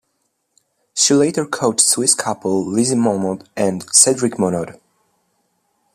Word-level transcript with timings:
She 0.95 1.13
later 1.13 1.45
coached 1.45 1.81
Swiss 1.81 2.15
couple 2.15 2.67
Leslie 2.67 2.95
Monod 2.97 3.47
and 3.55 3.83
Cedric 3.93 4.33
Monod. 4.39 4.79